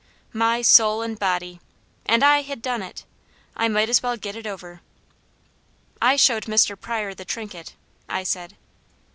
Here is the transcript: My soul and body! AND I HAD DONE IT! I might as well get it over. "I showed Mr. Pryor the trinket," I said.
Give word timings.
My 0.33 0.63
soul 0.63 1.03
and 1.03 1.19
body! 1.19 1.59
AND 2.07 2.23
I 2.23 2.41
HAD 2.41 2.63
DONE 2.63 2.81
IT! 2.81 3.05
I 3.55 3.67
might 3.67 3.87
as 3.87 4.01
well 4.01 4.17
get 4.17 4.35
it 4.35 4.47
over. 4.47 4.81
"I 6.01 6.15
showed 6.15 6.45
Mr. 6.45 6.75
Pryor 6.75 7.13
the 7.13 7.23
trinket," 7.23 7.75
I 8.09 8.23
said. 8.23 8.55